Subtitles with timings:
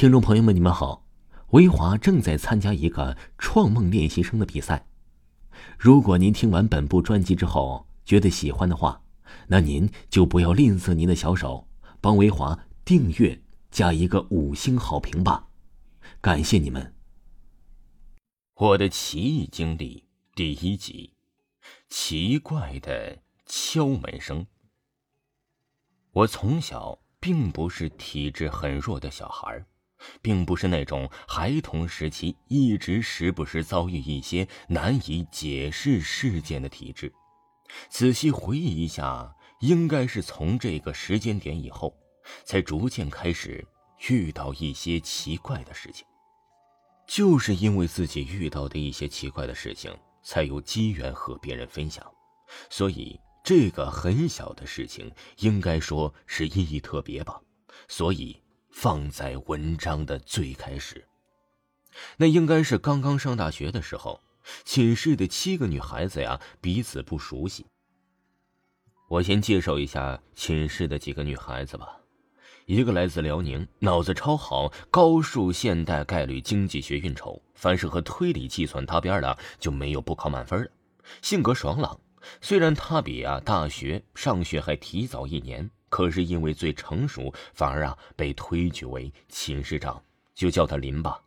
[0.00, 1.04] 听众朋友们，你们好。
[1.50, 4.86] 维华正在参加一个创梦练习生的比赛。
[5.78, 9.02] 如果您听完本部专辑之后觉得喜欢的话，
[9.48, 11.68] 那您就不要吝啬您的小手，
[12.00, 13.38] 帮维华订阅
[13.70, 15.48] 加一个五星好评吧。
[16.22, 16.94] 感谢你们。
[18.54, 21.12] 我的奇异经历第一集：
[21.90, 24.46] 奇怪的敲门声。
[26.12, 29.66] 我从小并不是体质很弱的小孩儿
[30.22, 37.12] 并不是那种孩童时期一直时不时遭遇一些难以解释事件的体质。
[37.88, 41.94] 仔细回忆一下，应该是从这个时间点以后，
[42.44, 43.64] 才逐渐开始
[44.08, 46.06] 遇到一些奇怪的事情。
[47.06, 52.04] 就是因为自己遇到的一些奇怪的事情，才有机缘和别人分享。
[52.68, 57.40] 所以这个很小的事情，应该说是意义特别吧。
[57.88, 58.40] 所以。
[58.70, 61.04] 放在文章的最开始，
[62.16, 64.22] 那应该是刚刚上大学的时候，
[64.64, 67.66] 寝室的七个女孩子呀彼此不熟悉。
[69.08, 71.98] 我先介绍一下寝室的几个女孩子吧，
[72.66, 80.70] 一个来自辽宁，脑子超好，高数、现代、概率、经济学运筹，凡是和推理计算搭边的就没有不考满分的。
[81.22, 82.00] 性格爽朗，
[82.40, 85.68] 虽然她比啊大学上学还提早一年。
[85.90, 90.02] 可是因为最成熟，反而啊被推举为寝室长，
[90.34, 91.20] 就叫她林吧。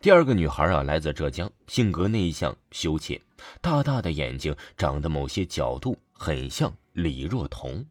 [0.00, 3.20] 第二个女孩啊来自浙江，性格内向羞怯，
[3.62, 7.86] 大大的眼睛，长得某些角度很像李若彤，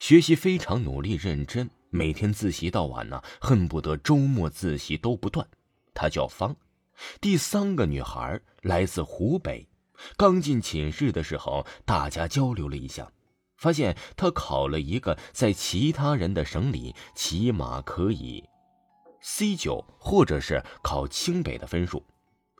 [0.00, 5.46] 学习非常努力认真，每天自习到晚呢，恨不得周末自习都不断。
[5.94, 6.54] 她叫方。
[7.20, 9.66] 第三个女孩来自湖北，
[10.16, 13.10] 刚进寝室的时候，大家交流了一下。
[13.64, 18.44] 发现他考了一个在其他人的省里起码可以
[19.22, 22.04] C 九，或者是考清北的分数。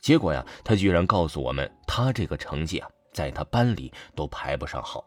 [0.01, 5.05] 结果呀，他居然告诉我们，他这个成绩啊，在他班里都排不上号。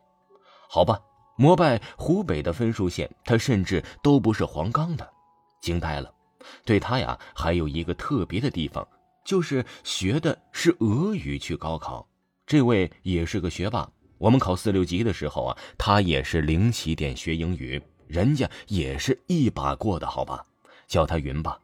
[0.69, 0.99] 好吧，
[1.35, 5.11] 膜拜湖北的分数线，他甚至都不是黄冈的，
[5.63, 6.13] 惊呆了。
[6.63, 8.87] 对他呀，还有一个特别的地方，
[9.25, 12.07] 就是学的是俄语去高考。
[12.45, 13.89] 这位也是个学霸。
[14.17, 20.45] 我们考四六级的时候啊，他也是零起点学英语，人家也是一把过的，好吧，
[20.87, 21.59] 叫他云吧。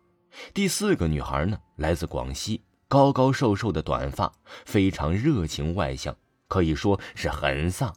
[0.53, 4.31] 第四个女孩呢，来自广西，高高瘦瘦的短发，
[4.65, 6.15] 非常热情外向，
[6.47, 7.93] 可以说是很飒，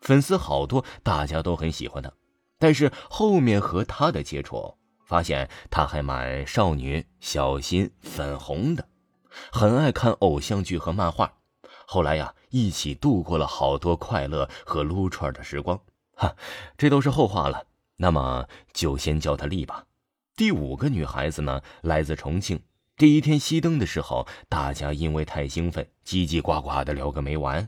[0.00, 2.12] 粉丝好多，大家都很喜欢她。
[2.58, 4.74] 但是后面和她的接触，
[5.06, 8.86] 发现她还蛮少女、小心、粉红的，
[9.52, 11.32] 很爱看偶像剧和漫画。
[11.90, 15.80] 后来呀，一起度过了好多快乐和撸串的时光，
[16.16, 16.36] 哈，
[16.76, 17.64] 这都是后话了。
[17.96, 19.86] 那么就先叫她丽吧。
[20.36, 22.60] 第五个女孩子呢，来自重庆。
[22.98, 27.66] 第一天熄灯的时候，大家因为太兴奋，叽叽呱呱的聊个没完。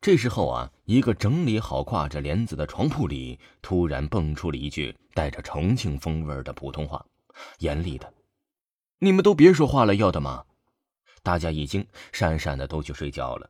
[0.00, 7.06] 这时候啊，一个整理好挂着帘子的床铺里，突然蹦出了一句带着重庆风味的普通话，
[7.60, 8.12] 严厉的
[8.98, 10.46] ：“你们都别说话了，要的吗？”
[11.22, 13.48] 大家一惊，讪讪的都去睡觉了。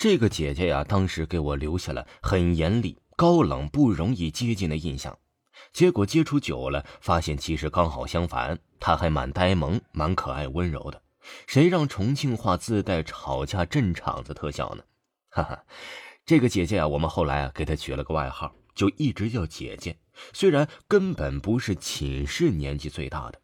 [0.00, 5.18] 这个姐姐呀，当时给我留下了很严厉、高冷、不容易接近的印象。
[5.74, 11.02] 结果接触久了，发现其实刚好相反，她还蛮呆萌、蛮可爱、温柔的。
[11.46, 14.82] 谁让重庆话自带吵架镇场子特效呢？
[15.28, 15.64] 哈哈，
[16.24, 19.98] 这个姐姐啊，我们后来啊给她取了个外号，就一直叫姐姐。
[20.32, 23.38] 虽然根本不是寝室年纪最大的。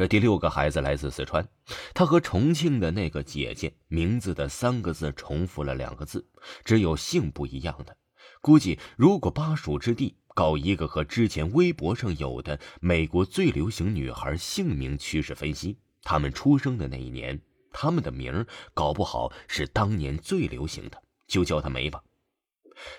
[0.00, 1.46] 这第六个孩子来自四川，
[1.92, 6.26] 他和重庆的那个姐姐名字的三个字重复了两个字，
[6.64, 7.94] 只有姓不一样的。
[8.40, 17.38] 估计如果巴蜀之地搞一个和之前微博上有的美国最流行女孩姓名趋势分析，他们出生的那一年，
[17.70, 22.02] 他们的名儿搞不好是当年最流行的，就叫她梅吧。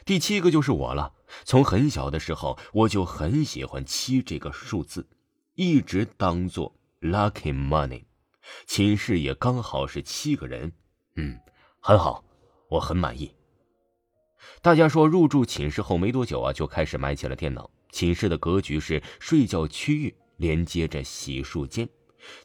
[0.05, 1.13] 第七个就是我了，
[1.45, 5.09] 从很小的时候我就很喜欢七这个数字，
[5.55, 6.75] 一直当做。
[7.01, 8.03] Lucky money，
[8.67, 10.71] 寝室也刚好是七个人，
[11.15, 11.39] 嗯，
[11.79, 12.23] 很好，
[12.69, 13.35] 我很满意。
[14.61, 17.67] 大家说入住寝室后没多久啊，就开始买起了电脑。
[17.91, 21.89] 寝室的格局是睡觉区域连接着洗漱间，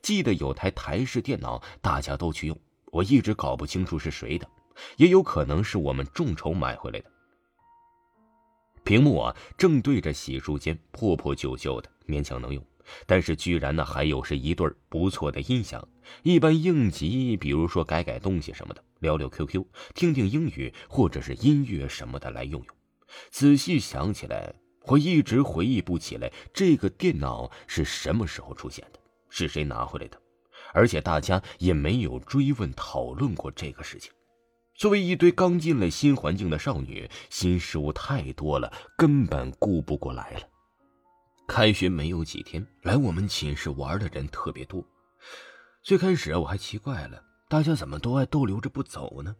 [0.00, 2.58] 记得有台台式电脑，大家都去用。
[2.92, 4.48] 我一直搞不清楚是谁的，
[4.96, 7.10] 也有可能是我们众筹买回来的。
[8.84, 12.64] 屏幕啊，正对着洗漱间，破破旧旧的，勉强能用。
[13.06, 15.86] 但是居然呢，还有是一对不错的音响，
[16.22, 22.76] 一般应急，比如说改改东西什么的，聊聊 QQ，听听英语或者是音乐什么的来用用。
[23.30, 24.54] 仔细想起来，
[24.86, 29.00] 我一直回忆不起来这个电脑是什么时候出现的，
[29.30, 30.20] 是谁拿回来的，
[30.72, 34.12] 而且大家也没有追问讨论过这个事情。
[34.74, 40.40] 作为一堆刚进了新环境的少女，新事物太多了，根本顾不过来了。
[41.46, 44.84] 开学没有几天，来我们寝室玩的人特别多。
[45.82, 49.34] 最开始我还奇怪了，大家怎么都爱逗留着不走呢？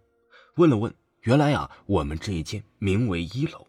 [0.55, 3.67] 问了问，原来啊，我们这一间名为一楼，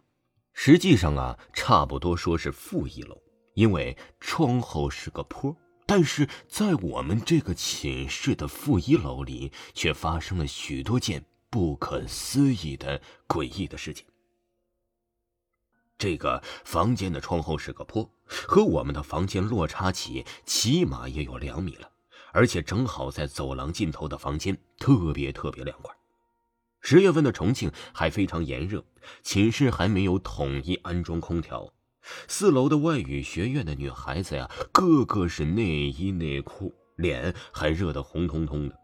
[0.54, 3.20] 实际上啊，差不多说是负一楼，
[3.56, 5.56] 因为窗后是个坡。
[5.88, 14.06] 但是在我们这个寝室的负一楼里，却发生了许多件不可思议的诡异的事情。
[15.98, 21.90] 这个房间的窗后是个坡，和我们的房间落差起起码也有两米了，
[22.32, 25.96] 而且正好在走廊尽头的房间，特别特别凉快。
[26.82, 28.86] 十月份的重庆还非常炎热，
[29.24, 31.74] 寝室还没有统一安装空调。
[32.28, 38.76] 四楼的外语学院的女孩子呀，个个是内衣内裤，脸还热得红彤彤的。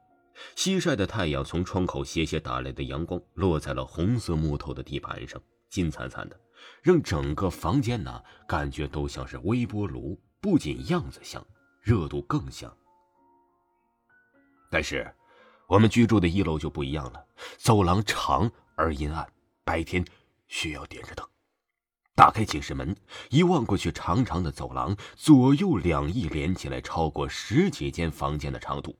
[0.55, 5.39] 西晒的太阳从窗口斜斜打来的阳光，落在了红色木头的地板上，
[5.73, 6.39] 金灿灿的。
[6.83, 11.43] 让整个房间呢，感觉都像是微波炉，不仅样子像，
[11.81, 12.71] 热度更像。
[14.69, 15.11] 但是，
[15.67, 17.25] 我们居住的一楼就不一样了，
[17.57, 19.27] 走廊长而阴暗，
[19.65, 20.05] 白天
[20.47, 21.27] 需要点着灯。
[22.15, 22.95] 打开寝室门，
[23.31, 28.95] 一望过去，长长的走廊，左右两翼连起来，超过十几间房间的长度。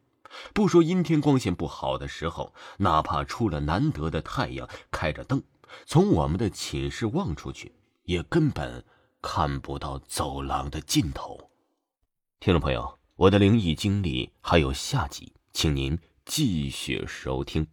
[0.54, 5.44] 不说阴天光线不好的时候，哪怕出了难得的太阳，开着灯。
[5.86, 7.74] 从我们的寝室望出去，
[8.04, 8.84] 也根本
[9.22, 11.52] 看不到走廊的尽头。
[12.40, 17.66] 听众朋友，我的灵异经历还有下集，请您继续收听。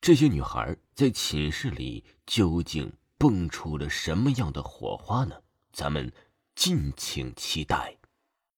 [0.00, 5.34] 这些女孩在寝室里究竟蹦出了什么样的火花呢？
[5.72, 6.12] 咱们
[6.54, 7.97] 敬请期待。